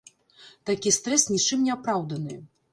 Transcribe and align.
Такі 0.69 0.93
стрэс 0.97 1.27
нічым 1.35 1.59
не 1.69 1.77
апраўданы. 1.77 2.43